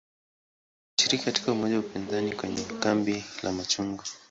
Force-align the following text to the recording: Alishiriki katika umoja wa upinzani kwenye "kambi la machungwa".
Alishiriki 0.97 1.25
katika 1.25 1.51
umoja 1.51 1.73
wa 1.75 1.79
upinzani 1.79 2.35
kwenye 2.35 2.63
"kambi 2.79 3.25
la 3.43 3.51
machungwa". 3.51 4.05